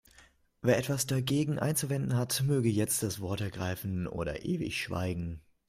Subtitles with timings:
[0.63, 5.41] Wer etwas dagegen einzuwenden hat, möge jetzt das Wort ergreifen oder ewig schweigen.